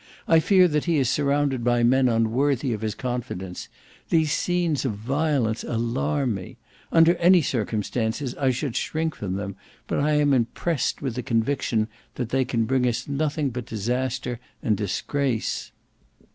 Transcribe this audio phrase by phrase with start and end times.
[0.27, 3.69] I fear that he is surrounded by men unworthy of his confidence.
[4.09, 6.57] These scenes of violence alarm me.
[6.91, 11.87] Under any circumstances I should shrink from them, but I am impressed with the conviction
[12.15, 15.71] that they can bring us nothing but disaster and disgrace."